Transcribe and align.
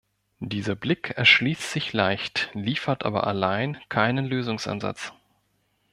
Dieser 0.39 0.73
Blick 0.73 1.11
erschließt 1.15 1.61
sich 1.69 1.93
leicht, 1.93 2.49
liefert 2.55 3.05
aber 3.05 3.27
allein 3.27 3.77
keinen 3.89 4.25
Lösungsansatz. 4.25 5.13